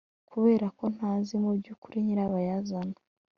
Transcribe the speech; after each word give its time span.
kuberako 0.29 0.83
ntazi 0.95 1.33
mubyukuri 1.43 1.97
nyirabayazana. 2.05 2.97